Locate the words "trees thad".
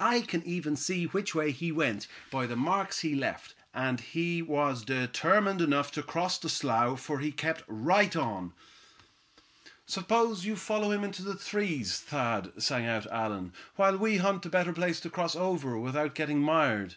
11.36-12.52